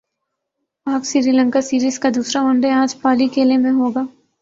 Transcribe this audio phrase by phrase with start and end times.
[0.87, 4.03] پاک سری لنکا سیریز کا دوسرا ون ڈے اج پالی کیلے میں ہوگا